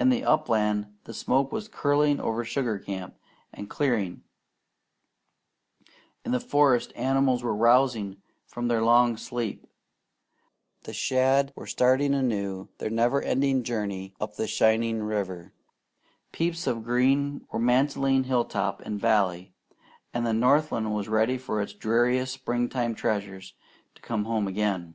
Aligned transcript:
In 0.00 0.08
the 0.08 0.24
upland 0.24 0.92
the 1.04 1.14
smoke 1.14 1.52
was 1.52 1.68
curling 1.68 2.18
over 2.18 2.44
sugar 2.44 2.80
camp 2.80 3.16
and 3.52 3.70
clearing; 3.70 4.24
in 6.24 6.32
the 6.32 6.40
forests 6.40 6.90
animals 6.96 7.44
were 7.44 7.54
rousing 7.54 8.16
from 8.44 8.66
their 8.66 8.82
long 8.82 9.16
sleep; 9.16 9.64
the 10.82 10.92
shad 10.92 11.52
were 11.54 11.68
starting 11.68 12.12
anew 12.12 12.70
their 12.78 12.90
never 12.90 13.22
ending 13.22 13.62
journey 13.62 14.16
up 14.20 14.34
the 14.34 14.48
shining 14.48 15.00
river; 15.04 15.52
peeps 16.32 16.66
of 16.66 16.82
green 16.82 17.46
were 17.52 17.60
mantling 17.60 18.24
hilltop 18.24 18.80
and 18.80 18.98
valley; 18.98 19.54
and 20.12 20.26
the 20.26 20.32
northland 20.32 20.92
was 20.92 21.06
ready 21.08 21.38
for 21.38 21.62
its 21.62 21.72
dearest 21.72 22.34
springtime 22.34 22.96
treasures 22.96 23.54
to 23.94 24.02
come 24.02 24.24
home 24.24 24.48
again. 24.48 24.94